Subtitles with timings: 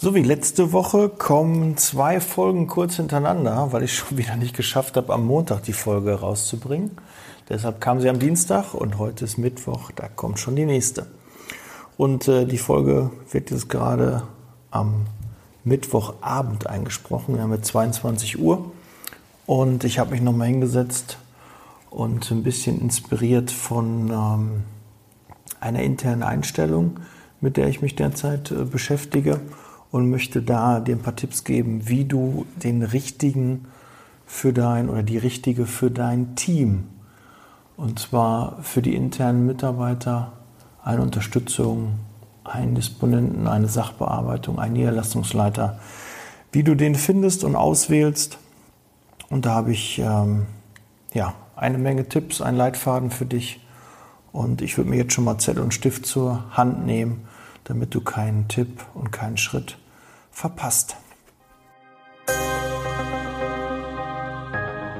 [0.00, 4.96] So wie letzte Woche kommen zwei Folgen kurz hintereinander, weil ich schon wieder nicht geschafft
[4.96, 6.92] habe, am Montag die Folge rauszubringen.
[7.48, 11.08] Deshalb kam sie am Dienstag und heute ist Mittwoch, da kommt schon die nächste.
[11.96, 14.22] Und äh, die Folge wird jetzt gerade
[14.70, 15.06] am
[15.64, 17.34] Mittwochabend eingesprochen.
[17.34, 18.70] Wir haben jetzt 22 Uhr
[19.46, 21.18] und ich habe mich nochmal hingesetzt
[21.90, 24.62] und ein bisschen inspiriert von ähm,
[25.58, 27.00] einer internen Einstellung,
[27.40, 29.40] mit der ich mich derzeit äh, beschäftige
[29.90, 33.66] und möchte da dir ein paar Tipps geben, wie du den richtigen
[34.26, 36.84] für dein oder die richtige für dein Team
[37.78, 40.32] und zwar für die internen Mitarbeiter
[40.82, 42.00] eine Unterstützung,
[42.42, 45.78] einen Disponenten, eine Sachbearbeitung, einen Niederlassungsleiter,
[46.50, 48.38] wie du den findest und auswählst.
[49.30, 50.46] Und da habe ich ähm,
[51.14, 53.60] ja eine Menge Tipps, einen Leitfaden für dich.
[54.32, 57.27] Und ich würde mir jetzt schon mal Zettel und Stift zur Hand nehmen
[57.68, 59.78] damit du keinen Tipp und keinen Schritt
[60.30, 60.96] verpasst.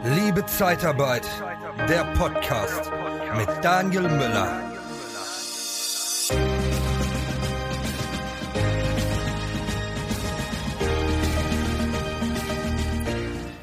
[0.04, 1.26] Liebe Zeitarbeit,
[1.88, 2.92] der Podcast
[3.36, 4.60] mit Daniel Müller.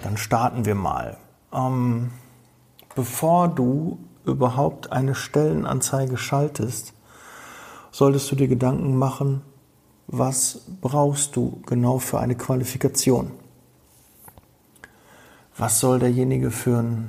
[0.03, 1.17] Dann starten wir mal.
[1.53, 2.11] Ähm,
[2.95, 6.95] bevor du überhaupt eine Stellenanzeige schaltest,
[7.95, 9.41] solltest du dir Gedanken machen,
[10.07, 13.31] was brauchst du genau für eine Qualifikation?
[15.55, 17.07] Was soll derjenige für ein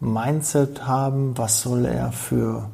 [0.00, 1.36] Mindset haben?
[1.36, 2.70] Was soll er für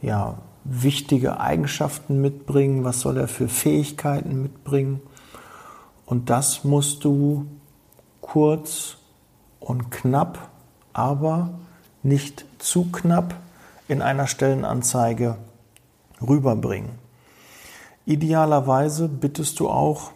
[0.00, 2.84] ja, wichtige Eigenschaften mitbringen?
[2.84, 5.02] Was soll er für Fähigkeiten mitbringen?
[6.06, 7.44] Und das musst du
[8.22, 8.96] kurz
[9.60, 10.48] und knapp,
[10.94, 11.50] aber
[12.02, 13.34] nicht zu knapp
[13.88, 15.36] in einer Stellenanzeige
[16.24, 16.90] rüberbringen.
[18.06, 20.10] Idealerweise bittest du auch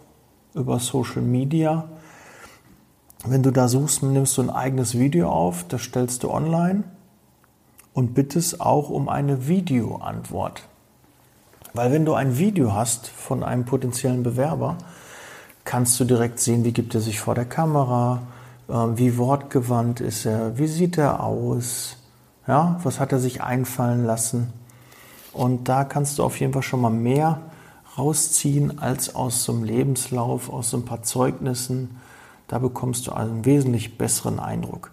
[0.53, 1.89] über Social Media,
[3.25, 6.83] wenn du da suchst, nimmst du ein eigenes Video auf, das stellst du online
[7.93, 10.63] und bittest auch um eine Videoantwort.
[11.73, 14.77] Weil wenn du ein Video hast von einem potenziellen Bewerber,
[15.65, 18.21] kannst du direkt sehen, wie gibt er sich vor der Kamera,
[18.69, 21.97] ähm, wie wortgewandt ist er, wie sieht er aus,
[22.47, 24.53] ja, was hat er sich einfallen lassen.
[25.33, 27.41] Und da kannst du auf jeden Fall schon mal mehr
[27.97, 31.99] rausziehen als aus so einem Lebenslauf, aus so ein paar Zeugnissen.
[32.47, 34.91] Da bekommst du einen wesentlich besseren Eindruck.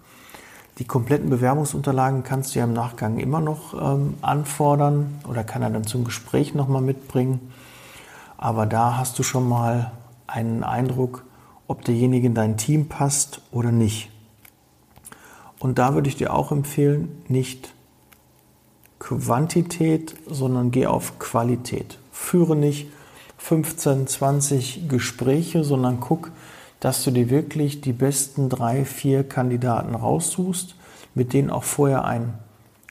[0.79, 5.71] Die kompletten Bewerbungsunterlagen kannst du ja im Nachgang immer noch ähm, anfordern oder kann er
[5.71, 7.53] dann zum Gespräch nochmal mitbringen.
[8.37, 9.93] Aber da hast du schon mal
[10.27, 11.25] einen Eindruck,
[11.67, 14.11] ob derjenige in dein Team passt oder nicht.
[15.59, 17.73] Und da würde ich dir auch empfehlen, nicht
[19.07, 21.99] Quantität, sondern geh auf Qualität.
[22.11, 22.89] Führe nicht
[23.39, 26.33] 15, 20 Gespräche, sondern guck,
[26.81, 30.75] dass du dir wirklich die besten drei, vier Kandidaten raussuchst,
[31.15, 32.35] mit denen auch vorher ein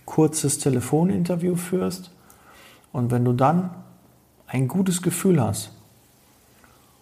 [0.06, 2.12] kurzes Telefoninterview führst.
[2.94, 3.72] Und wenn du dann
[4.48, 5.72] ein gutes Gefühl hast,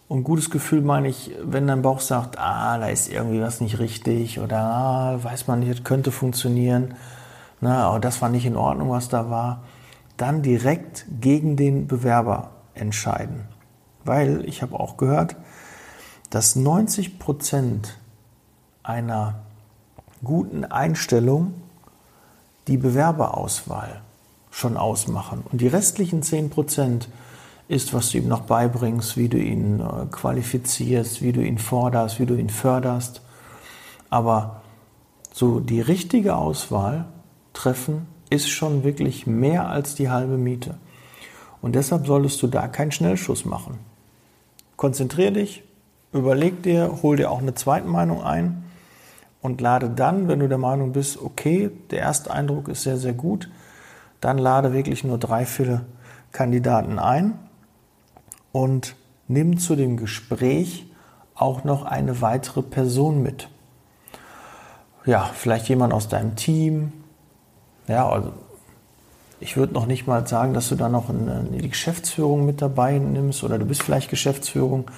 [0.07, 3.78] und gutes Gefühl meine ich, wenn dein Bauch sagt, ah, da ist irgendwie was nicht
[3.80, 6.95] richtig oder ah, weiß man nicht, das könnte funktionieren,
[7.63, 9.63] na, aber das war nicht in Ordnung, was da war,
[10.18, 13.46] dann direkt gegen den Bewerber entscheiden.
[14.03, 15.38] Weil ich habe auch gehört,
[16.29, 17.97] dass 90 Prozent
[18.84, 19.35] einer
[20.24, 21.53] guten Einstellung
[22.68, 24.01] die Bewerberauswahl
[24.51, 25.44] schon ausmachen.
[25.50, 27.07] Und die restlichen 10 Prozent
[27.69, 32.19] ist, was du ihm noch beibringst, wie du ihn äh, qualifizierst, wie du ihn forderst,
[32.19, 33.22] wie du ihn förderst.
[34.09, 34.62] Aber
[35.31, 37.06] so die richtige Auswahl
[37.53, 40.75] treffen, ist schon wirklich mehr als die halbe Miete.
[41.61, 43.79] Und deshalb solltest du da keinen Schnellschuss machen.
[44.75, 45.63] Konzentrier dich,
[46.11, 48.65] überleg dir, hol dir auch eine Zweitmeinung ein
[49.41, 53.13] und lade dann, wenn du der Meinung bist, okay, der erste Eindruck ist sehr, sehr
[53.13, 53.49] gut,
[54.19, 55.85] dann lade wirklich nur drei, vier
[56.31, 57.37] Kandidaten ein
[58.51, 58.95] und
[59.27, 60.85] nimm zu dem Gespräch
[61.35, 63.49] auch noch eine weitere Person mit.
[65.06, 66.94] Ja, vielleicht jemand aus deinem Team,
[67.88, 68.31] ja, also
[69.39, 72.97] ich würde noch nicht mal sagen, dass du da noch eine, die Geschäftsführung mit dabei
[72.97, 74.89] nimmst oder du bist vielleicht Geschäftsführung.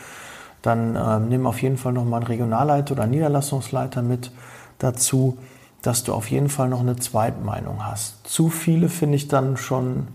[0.61, 4.31] Dann äh, nimm auf jeden Fall noch mal einen Regionalleiter oder einen Niederlassungsleiter mit
[4.77, 5.37] dazu,
[5.81, 8.27] dass du auf jeden Fall noch eine Zweitmeinung hast.
[8.27, 10.07] Zu viele finde ich dann schon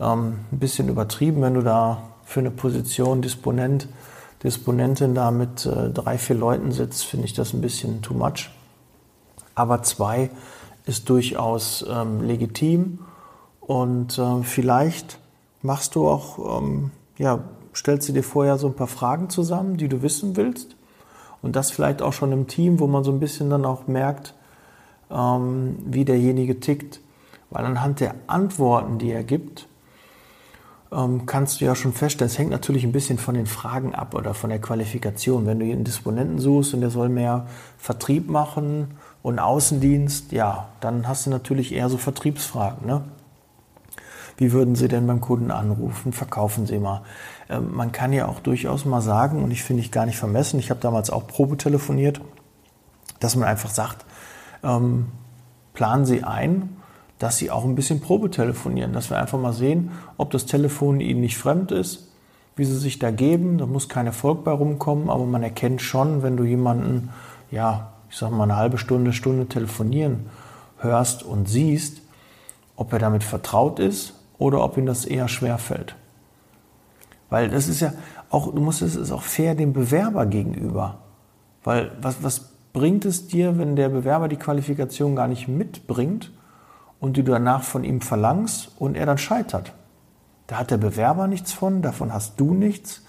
[0.00, 3.88] ähm, ein bisschen übertrieben, wenn du da für eine Position Disponent,
[4.42, 8.50] Disponentin da mit äh, drei, vier Leuten sitzt, finde ich das ein bisschen too much.
[9.54, 10.30] Aber zwei
[10.90, 12.98] ist durchaus ähm, legitim
[13.60, 15.18] und äh, vielleicht
[15.62, 17.44] machst du auch, ähm, ja,
[17.74, 20.76] stellst du dir vorher so ein paar Fragen zusammen, die du wissen willst.
[21.42, 24.34] Und das vielleicht auch schon im Team, wo man so ein bisschen dann auch merkt,
[25.10, 27.00] ähm, wie derjenige tickt.
[27.50, 29.68] Weil anhand der Antworten, die er gibt,
[30.92, 34.14] ähm, kannst du ja schon feststellen, es hängt natürlich ein bisschen von den Fragen ab
[34.14, 35.46] oder von der Qualifikation.
[35.46, 37.46] Wenn du einen Disponenten suchst und der soll mehr
[37.78, 38.88] Vertrieb machen
[39.22, 42.86] und Außendienst, ja, dann hast du natürlich eher so Vertriebsfragen.
[42.86, 43.02] Ne?
[44.36, 46.12] Wie würden Sie denn beim Kunden anrufen?
[46.12, 47.02] Verkaufen Sie mal.
[47.50, 50.58] Ähm, man kann ja auch durchaus mal sagen, und ich finde ich gar nicht vermessen,
[50.58, 52.20] ich habe damals auch Probe telefoniert,
[53.18, 54.06] dass man einfach sagt,
[54.62, 55.08] ähm,
[55.74, 56.76] planen Sie ein,
[57.18, 61.00] dass Sie auch ein bisschen Probe telefonieren, dass wir einfach mal sehen, ob das Telefon
[61.00, 62.08] Ihnen nicht fremd ist,
[62.56, 63.58] wie Sie sich da geben.
[63.58, 67.10] Da muss kein Erfolg bei rumkommen, aber man erkennt schon, wenn du jemanden,
[67.50, 70.26] ja, ich sag mal eine halbe Stunde, Stunde telefonieren
[70.78, 72.02] hörst und siehst,
[72.76, 75.94] ob er damit vertraut ist oder ob ihm das eher schwer fällt.
[77.28, 77.92] Weil das ist ja
[78.30, 80.98] auch, du musst es ist auch fair dem Bewerber gegenüber.
[81.62, 86.32] Weil was, was bringt es dir, wenn der Bewerber die Qualifikation gar nicht mitbringt
[86.98, 89.72] und du danach von ihm verlangst und er dann scheitert?
[90.46, 93.04] Da hat der Bewerber nichts von, davon hast du nichts.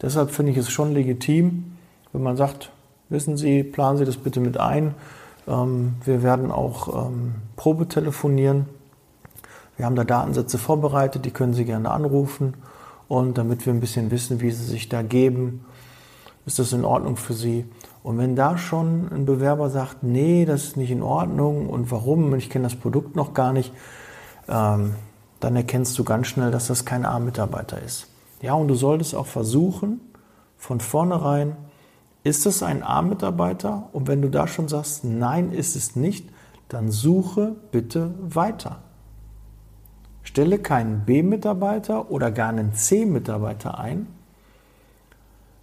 [0.00, 1.76] Deshalb finde ich es schon legitim,
[2.12, 2.70] wenn man sagt,
[3.14, 4.94] wissen Sie, planen Sie das bitte mit ein.
[5.48, 8.66] Ähm, wir werden auch ähm, Probe telefonieren
[9.76, 12.54] wir haben da Datensätze vorbereitet, die können Sie gerne anrufen.
[13.08, 15.64] Und damit wir ein bisschen wissen, wie Sie sich da geben,
[16.46, 17.64] ist das in Ordnung für Sie.
[18.02, 22.34] Und wenn da schon ein Bewerber sagt, nee, das ist nicht in Ordnung und warum,
[22.34, 23.72] ich kenne das Produkt noch gar nicht,
[24.48, 24.94] ähm,
[25.40, 28.06] dann erkennst du ganz schnell, dass das kein A-Mitarbeiter ist.
[28.42, 30.00] Ja, und du solltest auch versuchen,
[30.58, 31.56] von vornherein,
[32.24, 33.90] ist es ein A-Mitarbeiter?
[33.92, 36.28] Und wenn du da schon sagst, nein, ist es nicht,
[36.68, 38.78] dann suche bitte weiter.
[40.22, 44.06] Stelle keinen B-Mitarbeiter oder gar einen C-Mitarbeiter ein.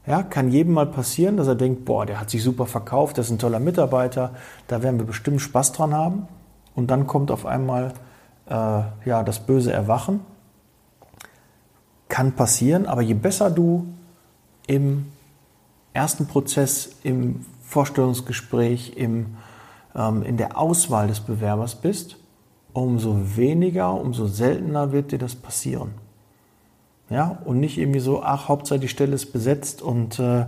[0.05, 3.27] Ja, kann jedem mal passieren, dass er denkt, boah, der hat sich super verkauft, das
[3.27, 4.33] ist ein toller Mitarbeiter,
[4.67, 6.27] da werden wir bestimmt Spaß dran haben.
[6.75, 7.93] Und dann kommt auf einmal
[8.47, 8.53] äh,
[9.05, 10.21] ja, das böse Erwachen.
[12.07, 13.87] Kann passieren, aber je besser du
[14.67, 15.07] im
[15.93, 19.37] ersten Prozess, im Vorstellungsgespräch, im,
[19.95, 22.17] ähm, in der Auswahl des Bewerbers bist,
[22.73, 25.91] umso weniger, umso seltener wird dir das passieren.
[27.09, 30.45] Ja, und nicht irgendwie so, ach, Hauptsache die Stelle ist besetzt und äh,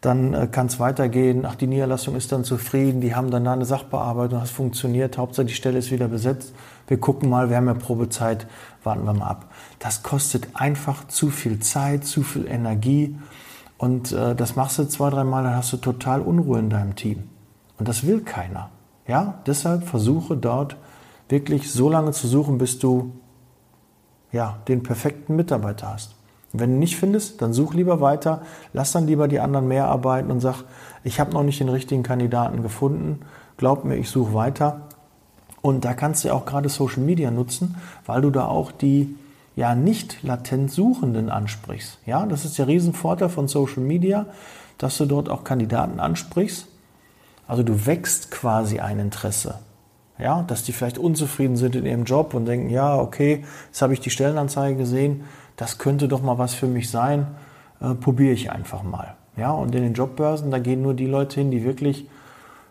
[0.00, 1.44] dann äh, kann es weitergehen.
[1.44, 5.46] Ach, die Niederlassung ist dann zufrieden, die haben dann da eine Sachbearbeitung, das funktioniert, Hauptsache
[5.46, 6.54] die Stelle ist wieder besetzt.
[6.88, 8.46] Wir gucken mal, wir haben ja Probezeit,
[8.82, 9.52] warten wir mal ab.
[9.78, 13.16] Das kostet einfach zu viel Zeit, zu viel Energie
[13.82, 17.24] und äh, das machst du zwei, dreimal, dann hast du total Unruhe in deinem Team.
[17.80, 18.70] Und das will keiner.
[19.08, 20.76] Ja, deshalb versuche dort
[21.28, 23.10] wirklich so lange zu suchen, bis du
[24.30, 26.14] ja, den perfekten Mitarbeiter hast.
[26.52, 28.42] Und wenn du nicht findest, dann such lieber weiter,
[28.72, 30.62] lass dann lieber die anderen mehr arbeiten und sag,
[31.02, 33.22] ich habe noch nicht den richtigen Kandidaten gefunden,
[33.56, 34.82] glaub mir, ich suche weiter.
[35.60, 37.74] Und da kannst du auch gerade Social Media nutzen,
[38.06, 39.16] weil du da auch die
[39.56, 41.98] ja nicht latent Suchenden ansprichst.
[42.06, 44.26] Ja, das ist der Riesenvorteil von Social Media,
[44.78, 46.66] dass du dort auch Kandidaten ansprichst.
[47.46, 49.58] Also du wächst quasi ein Interesse.
[50.18, 53.92] Ja, dass die vielleicht unzufrieden sind in ihrem Job und denken, ja, okay, jetzt habe
[53.92, 55.24] ich die Stellenanzeige gesehen,
[55.56, 57.26] das könnte doch mal was für mich sein,
[57.80, 59.16] äh, probiere ich einfach mal.
[59.36, 62.06] Ja, und in den Jobbörsen, da gehen nur die Leute hin, die wirklich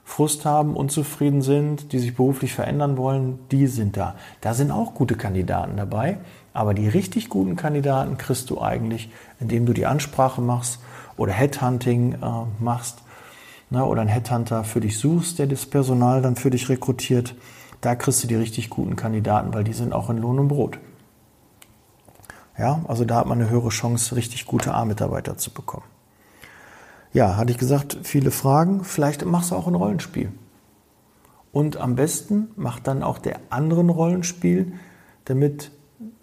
[0.04, 4.16] Frust haben, unzufrieden sind, die sich beruflich verändern wollen, die sind da.
[4.42, 6.18] Da sind auch gute Kandidaten dabei,
[6.54, 10.80] aber die richtig guten Kandidaten kriegst du eigentlich, indem du die Ansprache machst
[11.18, 13.00] oder Headhunting äh, machst
[13.70, 17.36] ne, oder einen Headhunter für dich suchst, der das Personal dann für dich rekrutiert,
[17.82, 20.78] da kriegst du die richtig guten Kandidaten, weil die sind auch in Lohn und Brot.
[22.58, 25.86] Ja, also da hat man eine höhere Chance, richtig gute A-Mitarbeiter zu bekommen.
[27.14, 28.84] Ja, hatte ich gesagt, viele Fragen.
[28.84, 30.32] Vielleicht machst du auch ein Rollenspiel.
[31.52, 34.74] Und am besten macht dann auch der andere ein Rollenspiel,
[35.26, 35.72] damit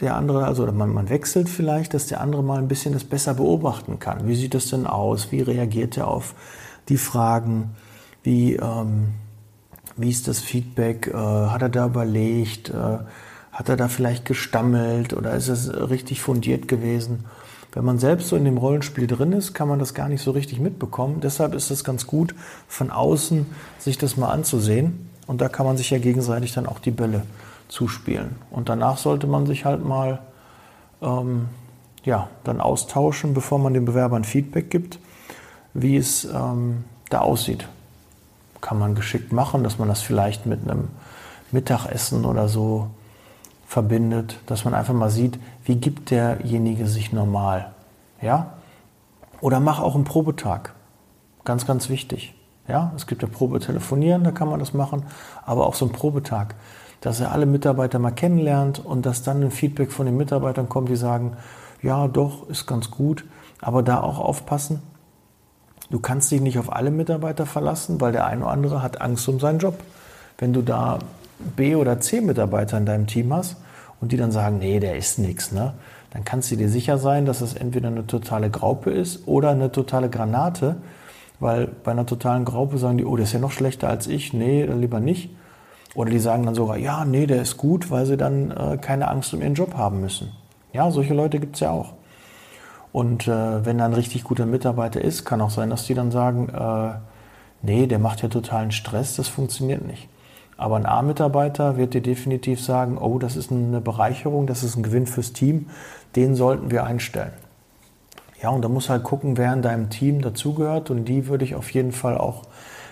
[0.01, 3.35] der andere, also man, man wechselt vielleicht, dass der andere mal ein bisschen das besser
[3.35, 4.29] beobachten kann.
[4.29, 5.33] Wie sieht das denn aus?
[5.33, 6.35] Wie reagiert er auf
[6.89, 7.71] die Fragen,
[8.23, 9.09] wie, ähm,
[9.97, 12.99] wie ist das Feedback, äh, hat er da überlegt, äh,
[13.53, 17.25] hat er da vielleicht gestammelt oder ist es richtig fundiert gewesen?
[17.73, 20.31] Wenn man selbst so in dem Rollenspiel drin ist, kann man das gar nicht so
[20.31, 21.21] richtig mitbekommen.
[21.21, 22.35] Deshalb ist es ganz gut,
[22.67, 23.47] von außen
[23.79, 25.11] sich das mal anzusehen.
[25.27, 27.25] Und da kann man sich ja gegenseitig dann auch die Bälle
[27.69, 28.37] zuspielen.
[28.51, 30.21] Und danach sollte man sich halt mal
[31.03, 31.49] ähm,
[32.05, 34.99] ja, dann austauschen, bevor man den Bewerbern Feedback gibt
[35.75, 37.69] wie es ähm, da aussieht.
[38.61, 40.89] Kann man geschickt machen, dass man das vielleicht mit einem
[41.53, 42.89] Mittagessen oder so
[43.67, 47.73] verbindet, dass man einfach mal sieht, wie gibt derjenige sich normal.
[48.21, 48.55] Ja?
[49.41, 50.75] Oder mach auch einen Probetag.
[51.45, 52.35] Ganz, ganz wichtig.
[52.67, 55.05] Ja, es gibt ja Probe telefonieren, da kann man das machen,
[55.47, 56.55] aber auch so ein Probetag,
[57.01, 60.89] dass er alle Mitarbeiter mal kennenlernt und dass dann ein Feedback von den Mitarbeitern kommt,
[60.89, 61.37] die sagen,
[61.83, 63.25] ja, doch, ist ganz gut,
[63.61, 64.83] aber da auch aufpassen.
[65.91, 69.29] Du kannst dich nicht auf alle Mitarbeiter verlassen, weil der eine oder andere hat Angst
[69.29, 69.79] um seinen Job.
[70.39, 70.99] Wenn du da
[71.57, 73.57] B oder C Mitarbeiter in deinem Team hast
[74.01, 75.75] und die dann sagen, nee, der ist nichts, ne?
[76.11, 79.71] dann kannst du dir sicher sein, dass es entweder eine totale Graupe ist oder eine
[79.73, 80.77] totale Granate,
[81.41, 84.33] weil bei einer totalen Graupe sagen die, oh, der ist ja noch schlechter als ich,
[84.33, 85.31] nee, dann lieber nicht.
[85.95, 89.09] Oder die sagen dann sogar, ja, nee, der ist gut, weil sie dann äh, keine
[89.09, 90.33] Angst um ihren Job haben müssen.
[90.73, 91.95] Ja, solche Leute gibt es ja auch.
[92.93, 96.11] Und äh, wenn da ein richtig guter Mitarbeiter ist, kann auch sein, dass die dann
[96.11, 96.99] sagen, äh,
[97.63, 100.09] nee, der macht ja totalen Stress, das funktioniert nicht.
[100.57, 104.83] Aber ein A-Mitarbeiter wird dir definitiv sagen, oh, das ist eine Bereicherung, das ist ein
[104.83, 105.71] Gewinn fürs Team,
[106.17, 107.33] den sollten wir einstellen.
[108.43, 111.55] Ja, und da muss halt gucken, wer in deinem Team dazugehört und die würde ich
[111.55, 112.43] auf jeden Fall auch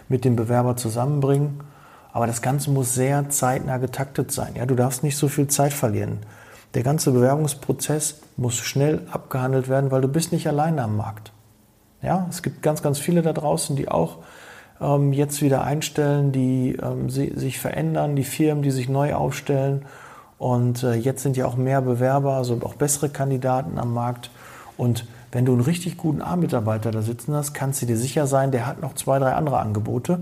[0.08, 1.60] mit dem Bewerber zusammenbringen.
[2.16, 4.54] Aber das Ganze muss sehr zeitnah getaktet sein.
[4.56, 6.20] Ja, du darfst nicht so viel Zeit verlieren.
[6.72, 11.32] Der ganze Bewerbungsprozess muss schnell abgehandelt werden, weil du bist nicht alleine am Markt.
[12.00, 14.20] Ja, es gibt ganz, ganz viele da draußen, die auch
[14.80, 19.84] ähm, jetzt wieder einstellen, die ähm, sie, sich verändern, die Firmen, die sich neu aufstellen.
[20.38, 24.30] Und äh, jetzt sind ja auch mehr Bewerber, also auch bessere Kandidaten am Markt.
[24.78, 28.52] Und wenn du einen richtig guten A-Mitarbeiter da sitzen hast, kannst du dir sicher sein,
[28.52, 30.20] der hat noch zwei, drei andere Angebote.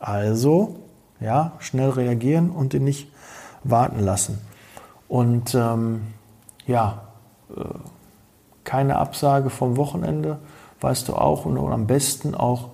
[0.00, 0.87] Also,
[1.20, 3.10] ja, schnell reagieren und ihn nicht
[3.64, 4.38] warten lassen.
[5.08, 6.02] Und ähm,
[6.66, 7.02] ja,
[7.54, 7.62] äh,
[8.64, 10.38] keine Absage vom Wochenende,
[10.80, 12.68] weißt du auch, und, und am besten auch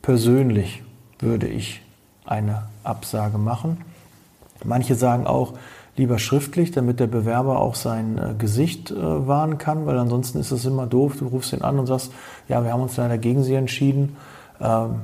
[0.00, 0.82] persönlich
[1.18, 1.82] würde ich
[2.24, 3.84] eine Absage machen.
[4.64, 5.54] Manche sagen auch,
[5.96, 10.50] lieber schriftlich, damit der Bewerber auch sein äh, Gesicht äh, wahren kann, weil ansonsten ist
[10.50, 11.16] es immer doof.
[11.18, 12.12] Du rufst ihn an und sagst,
[12.48, 14.16] ja, wir haben uns leider gegen Sie entschieden.
[14.60, 15.00] Ähm,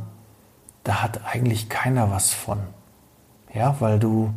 [0.88, 2.60] da hat eigentlich keiner was von.
[3.52, 4.30] Ja, weil du,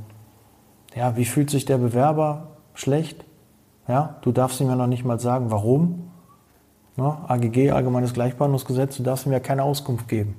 [0.93, 3.24] ja, wie fühlt sich der Bewerber schlecht?
[3.88, 6.12] Ja, du darfst ihm ja noch nicht mal sagen, warum.
[6.98, 10.36] Ja, AGG, Allgemeines Gleichbehandlungsgesetz, du darfst ihm ja keine Auskunft geben.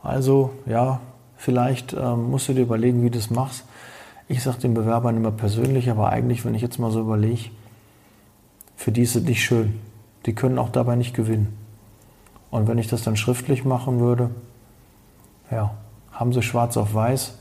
[0.00, 1.00] Also, ja,
[1.36, 3.64] vielleicht ähm, musst du dir überlegen, wie du das machst.
[4.28, 7.50] Ich sage den Bewerbern immer persönlich, aber eigentlich, wenn ich jetzt mal so überlege,
[8.76, 9.80] für die ist es nicht schön.
[10.26, 11.58] Die können auch dabei nicht gewinnen.
[12.52, 14.30] Und wenn ich das dann schriftlich machen würde,
[15.50, 15.74] ja,
[16.12, 17.38] haben sie schwarz auf weiß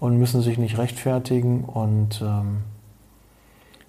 [0.00, 1.64] und müssen sich nicht rechtfertigen.
[1.64, 2.64] Und ähm,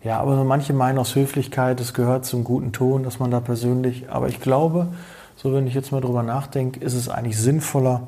[0.04, 4.10] ja, aber manche meinen aus Höflichkeit, es gehört zum guten Ton, dass man da persönlich,
[4.10, 4.88] aber ich glaube,
[5.36, 8.08] so wenn ich jetzt mal drüber nachdenke, ist es eigentlich sinnvoller,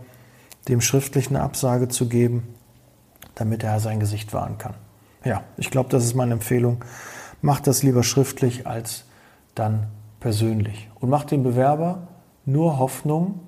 [0.68, 2.48] dem schriftlich eine Absage zu geben,
[3.36, 4.74] damit er sein Gesicht wahren kann.
[5.24, 6.84] Ja, ich glaube, das ist meine Empfehlung.
[7.42, 9.06] Mach das lieber schriftlich als
[9.56, 9.88] dann
[10.20, 10.90] persönlich.
[11.00, 12.08] Und mach dem Bewerber
[12.46, 13.42] nur Hoffnung,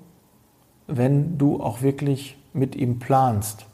[0.86, 3.66] wenn du auch wirklich mit ihm planst.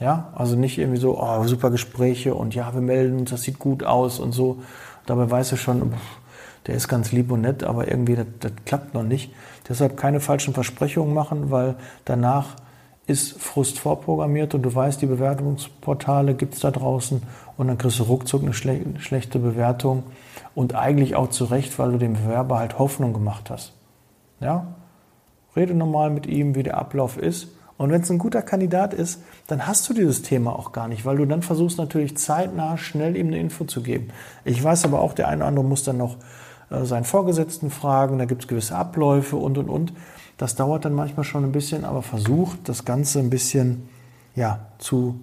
[0.00, 3.58] Ja, also nicht irgendwie so, oh, super Gespräche und ja, wir melden uns, das sieht
[3.58, 4.58] gut aus und so.
[5.06, 5.92] Dabei weißt du schon,
[6.66, 9.32] der ist ganz lieb und nett, aber irgendwie das, das klappt noch nicht.
[9.68, 11.74] Deshalb keine falschen Versprechungen machen, weil
[12.04, 12.56] danach
[13.08, 17.22] ist Frust vorprogrammiert und du weißt, die Bewertungsportale gibt es da draußen
[17.56, 20.04] und dann kriegst du ruckzuck eine schle schlechte Bewertung
[20.54, 23.72] und eigentlich auch zu Recht, weil du dem Bewerber halt Hoffnung gemacht hast.
[24.40, 24.74] Ja?
[25.58, 27.48] Rede normal mit ihm, wie der Ablauf ist.
[27.76, 31.04] Und wenn es ein guter Kandidat ist, dann hast du dieses Thema auch gar nicht,
[31.04, 34.08] weil du dann versuchst natürlich zeitnah schnell ihm eine Info zu geben.
[34.44, 36.16] Ich weiß aber auch, der eine oder andere muss dann noch
[36.70, 39.92] äh, seinen Vorgesetzten fragen, da gibt es gewisse Abläufe und und und.
[40.38, 43.88] Das dauert dann manchmal schon ein bisschen, aber versucht das Ganze ein bisschen
[44.34, 45.20] ja, zu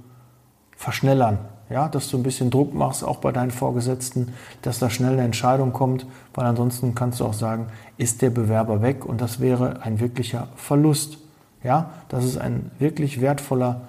[0.77, 1.39] verschnellern.
[1.69, 5.24] Ja, dass du ein bisschen Druck machst, auch bei deinen Vorgesetzten, dass da schnell eine
[5.24, 6.05] Entscheidung kommt,
[6.36, 7.67] weil ansonsten kannst du auch sagen,
[7.98, 11.17] ist der Bewerber weg und das wäre ein wirklicher Verlust.
[11.63, 13.81] Ja, das ist ein wirklich wertvoller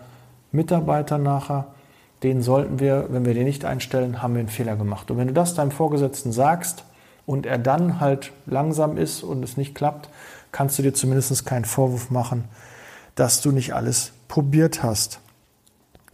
[0.52, 1.66] Mitarbeiter nachher.
[2.22, 5.10] Den sollten wir, wenn wir den nicht einstellen, haben wir einen Fehler gemacht.
[5.10, 6.84] Und wenn du das deinem Vorgesetzten sagst
[7.26, 10.08] und er dann halt langsam ist und es nicht klappt,
[10.50, 12.44] kannst du dir zumindest keinen Vorwurf machen,
[13.14, 15.20] dass du nicht alles probiert hast.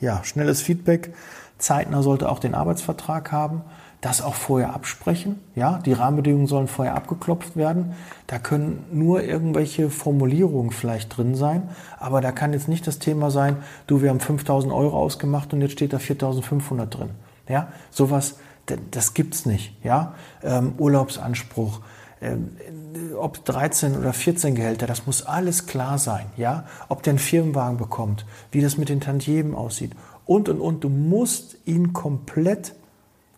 [0.00, 1.14] Ja, schnelles Feedback.
[1.62, 3.62] Zeitnah sollte auch den Arbeitsvertrag haben.
[4.00, 5.38] Das auch vorher absprechen.
[5.54, 7.92] Ja, die Rahmenbedingungen sollen vorher abgeklopft werden.
[8.26, 11.68] Da können nur irgendwelche Formulierungen vielleicht drin sein.
[12.00, 15.62] Aber da kann jetzt nicht das Thema sein, du, wir haben 5000 Euro ausgemacht und
[15.62, 17.10] jetzt steht da 4500 drin.
[17.48, 18.38] Ja, sowas,
[18.90, 19.76] das gibt's nicht.
[19.84, 21.80] Ja, ähm, Urlaubsanspruch,
[22.20, 22.56] ähm,
[23.16, 26.64] ob 13 oder 14 Gehälter, das muss alles klar sein, ja?
[26.88, 29.92] Ob der einen Firmenwagen bekommt, wie das mit den Tantiemen aussieht
[30.26, 30.84] und und und.
[30.84, 32.74] Du musst ihn komplett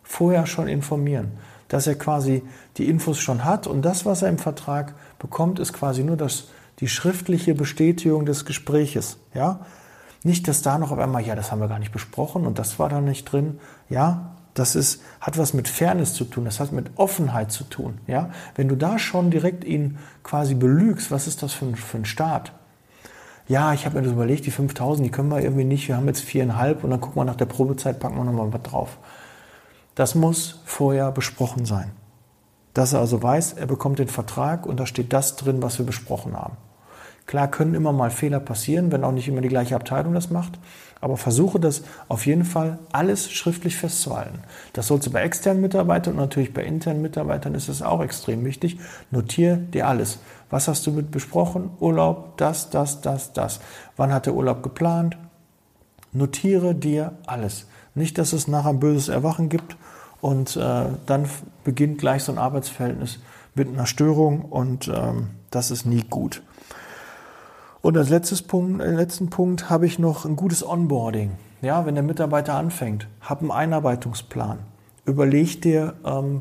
[0.02, 1.32] vorher schon informieren.
[1.68, 2.42] dass er quasi
[2.76, 6.48] die Infos schon hat und das, was er im Vertrag bekommt, ist quasi nur das,
[6.78, 9.16] die schriftliche Bestätigung des Gespräches.
[9.34, 9.66] Ja?
[10.22, 12.78] Nicht, dass da noch auf einmal, ja, das haben wir gar nicht besprochen und das
[12.78, 13.58] war da nicht drin.
[13.88, 17.98] Ja, das ist, hat was mit Fairness zu tun, das hat mit Offenheit zu tun.
[18.06, 18.30] Ja?
[18.54, 22.04] Wenn du da schon direkt ihn quasi belügst, was ist das für ein, für ein
[22.04, 22.52] Staat?
[23.46, 26.06] Ja, ich habe mir das überlegt, die 5000, die können wir irgendwie nicht, wir haben
[26.06, 28.98] jetzt viereinhalb und dann gucken wir nach der Probezeit, packen wir nochmal was drauf.
[29.94, 31.92] Das muss vorher besprochen sein.
[32.72, 35.86] Dass er also weiß, er bekommt den Vertrag und da steht das drin, was wir
[35.86, 36.56] besprochen haben.
[37.26, 40.58] Klar können immer mal Fehler passieren, wenn auch nicht immer die gleiche Abteilung das macht,
[41.00, 44.40] aber versuche das auf jeden Fall alles schriftlich festzuhalten.
[44.72, 48.44] Das sollst du bei externen Mitarbeitern und natürlich bei internen Mitarbeitern ist es auch extrem
[48.44, 48.78] wichtig.
[49.10, 50.18] Notiere dir alles.
[50.50, 51.70] Was hast du mit besprochen?
[51.80, 53.60] Urlaub, das, das, das, das.
[53.96, 55.16] Wann hat der Urlaub geplant?
[56.12, 57.66] Notiere dir alles.
[57.94, 59.76] Nicht, dass es nachher ein böses Erwachen gibt
[60.20, 61.28] und äh, dann
[61.64, 63.18] beginnt gleich so ein Arbeitsverhältnis
[63.54, 66.42] mit einer Störung und ähm, das ist nie gut.
[67.84, 71.32] Und als letztes Punkt, äh, letzten Punkt habe ich noch ein gutes Onboarding.
[71.60, 74.60] Ja, wenn der Mitarbeiter anfängt, hab einen Einarbeitungsplan.
[75.04, 76.40] Überleg dir, ähm,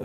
[0.00, 0.04] äh,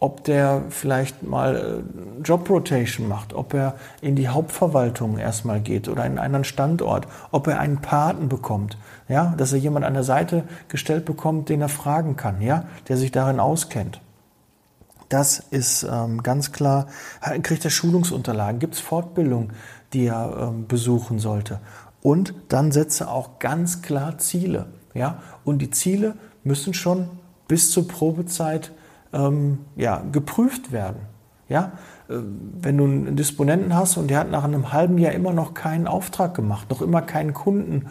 [0.00, 1.84] ob der vielleicht mal
[2.18, 6.44] äh, Job Rotation macht, ob er in die Hauptverwaltung erstmal geht oder in einen anderen
[6.44, 8.76] Standort, ob er einen Paten bekommt,
[9.08, 12.96] ja, dass er jemand an der Seite gestellt bekommt, den er fragen kann, ja, der
[12.96, 14.00] sich darin auskennt.
[15.08, 16.86] Das ist ähm, ganz klar.
[17.42, 18.58] Kriegt er Schulungsunterlagen?
[18.58, 19.50] Gibt es Fortbildung,
[19.94, 21.60] die er ähm, besuchen sollte?
[22.02, 24.66] Und dann setze auch ganz klar Ziele.
[24.92, 25.22] Ja?
[25.44, 27.08] Und die Ziele müssen schon
[27.48, 28.72] bis zur Probezeit
[29.12, 31.00] ähm, ja, geprüft werden.
[31.48, 31.72] Ja?
[32.08, 32.16] Äh,
[32.60, 35.86] wenn du einen Disponenten hast und der hat nach einem halben Jahr immer noch keinen
[35.86, 37.86] Auftrag gemacht, noch immer keinen Kunden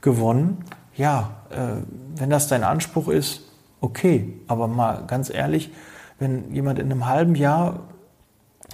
[0.00, 0.64] gewonnen,
[0.96, 1.82] ja, äh,
[2.16, 3.42] wenn das dein Anspruch ist,
[3.80, 5.70] okay, aber mal ganz ehrlich,
[6.18, 7.80] wenn jemand in einem halben Jahr,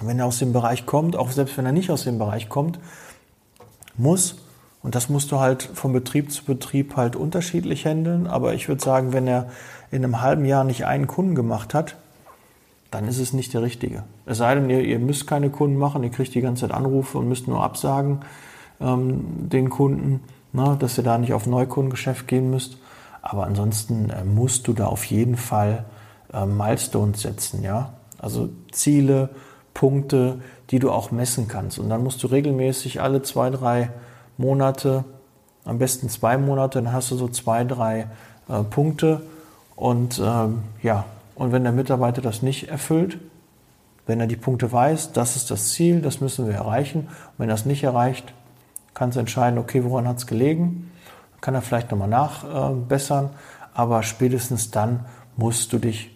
[0.01, 2.79] wenn er aus dem Bereich kommt, auch selbst wenn er nicht aus dem Bereich kommt,
[3.97, 4.35] muss,
[4.81, 8.83] und das musst du halt von Betrieb zu Betrieb halt unterschiedlich handeln, aber ich würde
[8.83, 9.49] sagen, wenn er
[9.91, 11.95] in einem halben Jahr nicht einen Kunden gemacht hat,
[12.91, 14.03] dann ist es nicht der richtige.
[14.25, 17.17] Es sei denn, ihr, ihr müsst keine Kunden machen, ihr kriegt die ganze Zeit Anrufe
[17.17, 18.19] und müsst nur absagen
[18.79, 20.21] ähm, den Kunden,
[20.53, 22.77] na, ne, dass ihr da nicht auf Neukundengeschäft gehen müsst.
[23.21, 25.85] Aber ansonsten äh, musst du da auf jeden Fall
[26.31, 27.93] äh, Milestones setzen, ja.
[28.19, 29.29] Also Ziele,
[29.75, 30.39] Punkte,
[30.71, 31.77] die du auch messen kannst.
[31.77, 33.91] Und dann musst du regelmäßig alle zwei, drei
[34.37, 35.03] Monate,
[35.65, 38.07] am besten zwei Monate, dann hast du so zwei, drei
[38.49, 39.21] äh, Punkte.
[39.75, 43.19] Und ähm, ja, und wenn der Mitarbeiter das nicht erfüllt,
[44.07, 47.01] wenn er die Punkte weiß, das ist das Ziel, das müssen wir erreichen.
[47.01, 48.33] Und wenn er es nicht erreicht,
[48.93, 50.91] kannst du entscheiden, okay, woran hat es gelegen?
[51.41, 53.29] Kann er vielleicht nochmal nachbessern,
[53.73, 55.01] aber spätestens dann
[55.35, 56.15] musst du dich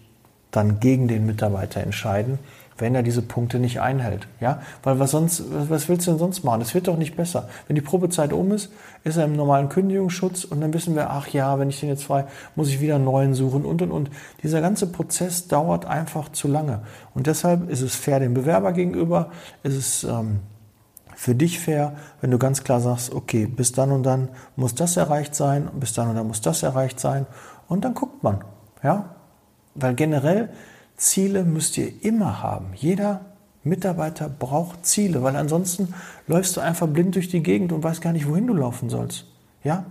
[0.51, 2.39] dann gegen den Mitarbeiter entscheiden,
[2.79, 4.27] wenn er diese Punkte nicht einhält.
[4.39, 4.61] Ja?
[4.83, 6.61] Weil was sonst, was willst du denn sonst machen?
[6.61, 7.49] Es wird doch nicht besser.
[7.67, 8.71] Wenn die Probezeit um ist,
[9.03, 12.03] ist er im normalen Kündigungsschutz und dann wissen wir, ach ja, wenn ich den jetzt
[12.03, 14.09] frei, muss ich wieder einen neuen suchen und und und.
[14.43, 16.81] Dieser ganze Prozess dauert einfach zu lange.
[17.13, 19.31] Und deshalb ist es fair dem Bewerber gegenüber,
[19.63, 20.39] ist es ähm,
[21.15, 24.95] für dich fair, wenn du ganz klar sagst, okay, bis dann und dann muss das
[24.95, 27.25] erreicht sein, bis dann und dann muss das erreicht sein
[27.67, 28.43] und dann guckt man.
[28.83, 29.15] Ja,
[29.75, 30.49] weil generell
[30.99, 32.67] Ziele müsst ihr immer haben.
[32.75, 33.21] Jeder
[33.63, 35.93] Mitarbeiter braucht Ziele, weil ansonsten
[36.27, 39.25] läufst du einfach blind durch die Gegend und weißt gar nicht, wohin du laufen sollst.
[39.63, 39.85] Ja?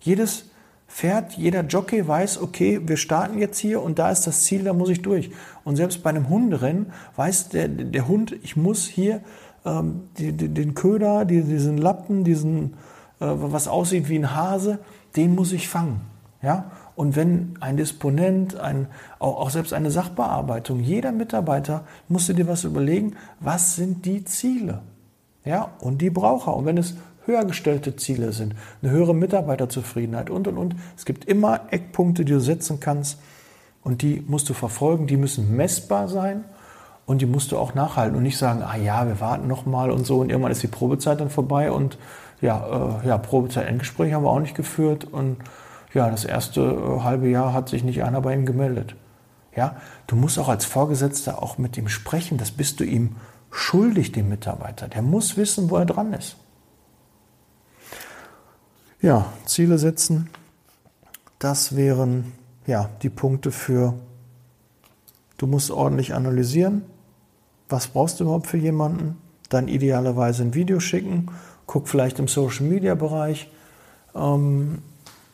[0.00, 0.44] Jedes
[0.86, 4.72] Pferd, jeder Jockey weiß, okay, wir starten jetzt hier und da ist das Ziel, da
[4.72, 5.30] muss ich durch.
[5.64, 9.20] Und selbst bei einem Hunderennen weiß der, der Hund, ich muss hier
[9.64, 12.74] ähm, die, die, den Köder, die, diesen Lappen, diesen,
[13.20, 14.78] äh, was aussieht wie ein Hase,
[15.16, 16.00] den muss ich fangen.
[16.42, 16.70] Ja?
[17.00, 18.86] Und wenn ein Disponent, ein,
[19.20, 24.82] auch, auch selbst eine Sachbearbeitung, jeder Mitarbeiter musste dir was überlegen, was sind die Ziele?
[25.46, 26.54] Ja, und die Braucher.
[26.54, 30.76] Und wenn es höher gestellte Ziele sind, eine höhere Mitarbeiterzufriedenheit und, und, und.
[30.94, 33.18] Es gibt immer Eckpunkte, die du setzen kannst
[33.82, 36.44] und die musst du verfolgen, die müssen messbar sein
[37.06, 39.90] und die musst du auch nachhalten und nicht sagen, ah ja, wir warten noch mal
[39.90, 41.96] und so und irgendwann ist die Probezeit dann vorbei und
[42.42, 45.38] ja, äh, ja Probezeit-Endgespräch haben wir auch nicht geführt und
[45.92, 48.94] ja, das erste äh, halbe Jahr hat sich nicht einer bei ihm gemeldet.
[49.54, 49.76] Ja,
[50.06, 52.38] du musst auch als Vorgesetzter auch mit ihm sprechen.
[52.38, 53.16] Das bist du ihm
[53.50, 54.88] schuldig, dem Mitarbeiter.
[54.88, 56.36] Der muss wissen, wo er dran ist.
[59.00, 60.30] Ja, Ziele setzen.
[61.38, 62.32] Das wären
[62.66, 63.94] ja die Punkte für.
[65.38, 66.82] Du musst ordentlich analysieren.
[67.68, 69.16] Was brauchst du überhaupt für jemanden?
[69.48, 71.28] Dann idealerweise ein Video schicken.
[71.66, 73.50] Guck vielleicht im Social Media Bereich.
[74.14, 74.82] Ähm,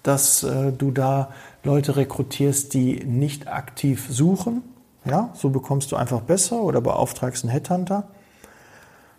[0.07, 1.31] dass äh, du da
[1.65, 4.63] Leute rekrutierst, die nicht aktiv suchen.
[5.05, 8.05] Ja, so bekommst du einfach besser oder beauftragst einen Headhunter.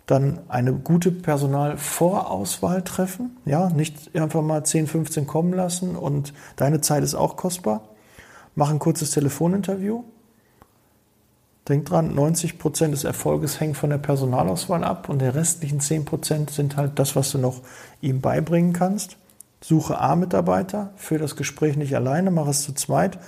[0.06, 3.36] Dann eine gute Personalvorauswahl treffen.
[3.44, 7.82] Ja, nicht einfach mal 10, 15 kommen lassen und deine Zeit ist auch kostbar.
[8.54, 10.04] Mach ein kurzes Telefoninterview.
[11.68, 16.06] Denk dran, 90 Prozent des Erfolges hängt von der Personalauswahl ab und die restlichen 10
[16.06, 17.60] Prozent sind halt das, was du noch
[18.00, 19.18] ihm beibringen kannst.
[19.60, 23.18] Suche A-Mitarbeiter für das Gespräch nicht alleine, mach es zu zweit.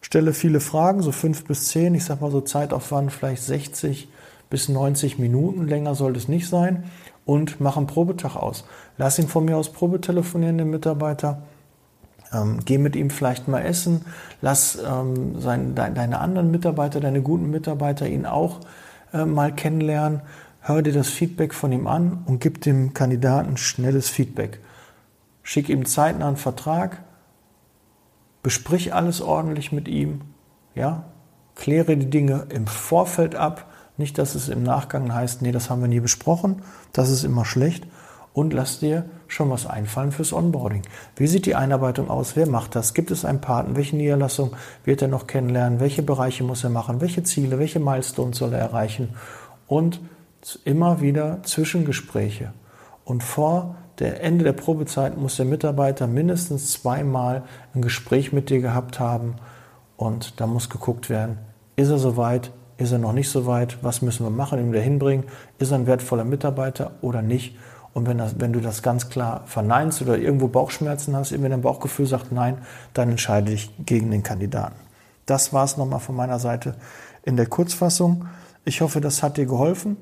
[0.00, 1.94] Stelle viele Fragen, so fünf bis zehn.
[1.94, 4.08] Ich sag mal so Zeitaufwand vielleicht 60
[4.48, 5.66] bis 90 Minuten.
[5.66, 6.84] Länger sollte es nicht sein.
[7.24, 8.64] Und mach einen Probetag aus.
[8.96, 11.42] Lass ihn von mir aus Probetelefonieren, den Mitarbeiter.
[12.32, 14.02] Ähm, geh mit ihm vielleicht mal essen.
[14.40, 18.60] Lass ähm, sein, de, deine anderen Mitarbeiter, deine guten Mitarbeiter ihn auch
[19.12, 20.20] äh, mal kennenlernen.
[20.60, 24.60] Hör dir das Feedback von ihm an und gib dem Kandidaten schnelles Feedback.
[25.48, 27.04] Schick ihm zeitnah einen Vertrag.
[28.42, 30.20] Besprich alles ordentlich mit ihm.
[30.74, 31.04] Ja?
[31.54, 33.64] Kläre die Dinge im Vorfeld ab
[33.96, 36.60] nicht, dass es im Nachgang heißt, nee, das haben wir nie besprochen,
[36.92, 37.86] das ist immer schlecht.
[38.34, 40.82] Und lass dir schon was einfallen fürs Onboarding.
[41.16, 42.36] Wie sieht die Einarbeitung aus?
[42.36, 42.92] Wer macht das?
[42.92, 43.74] Gibt es einen Paten?
[43.74, 44.52] Welche Niederlassung
[44.84, 45.80] wird er noch kennenlernen?
[45.80, 47.00] Welche Bereiche muss er machen?
[47.00, 49.14] Welche Ziele, welche Milestones soll er erreichen?
[49.66, 50.02] Und
[50.66, 52.52] immer wieder Zwischengespräche.
[53.06, 57.42] Und vor der Ende der Probezeit muss der Mitarbeiter mindestens zweimal
[57.74, 59.34] ein Gespräch mit dir gehabt haben.
[59.96, 61.38] Und da muss geguckt werden,
[61.76, 62.52] ist er soweit?
[62.76, 63.78] Ist er noch nicht so weit?
[63.82, 65.24] Was müssen wir machen, ihn wieder hinbringen?
[65.58, 67.56] Ist er ein wertvoller Mitarbeiter oder nicht?
[67.92, 71.62] Und wenn, das, wenn du das ganz klar verneinst oder irgendwo Bauchschmerzen hast, wenn dein
[71.62, 72.58] Bauchgefühl sagt nein,
[72.94, 74.76] dann entscheide dich gegen den Kandidaten.
[75.26, 76.76] Das war es nochmal von meiner Seite
[77.24, 78.26] in der Kurzfassung.
[78.64, 79.96] Ich hoffe, das hat dir geholfen.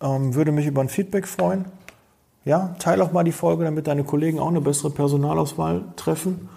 [0.00, 1.64] Ähm, würde mich über ein Feedback freuen.
[2.44, 6.48] Ja, teile auch mal die Folge, damit deine Kollegen auch eine bessere Personalauswahl treffen.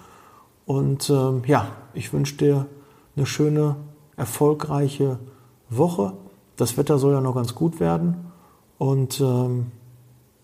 [0.64, 2.66] Und ähm, ja, ich wünsche dir
[3.16, 3.76] eine schöne
[4.16, 5.18] erfolgreiche
[5.70, 6.14] Woche.
[6.56, 8.32] Das Wetter soll ja noch ganz gut werden.
[8.78, 9.66] Und ähm,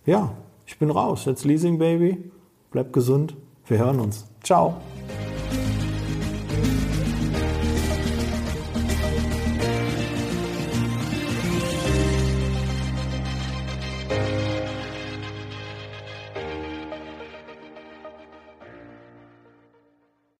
[0.07, 0.31] ja,
[0.67, 1.25] ich bin raus.
[1.25, 2.31] Jetzt Leasing Baby.
[2.71, 3.35] Bleib gesund.
[3.67, 4.27] Wir hören uns.
[4.43, 4.77] Ciao.